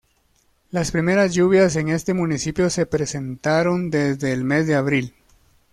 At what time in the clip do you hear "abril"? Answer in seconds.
4.73-5.13